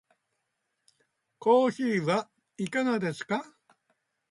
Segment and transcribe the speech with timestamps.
[1.37, 3.45] コーヒーはいかがですか？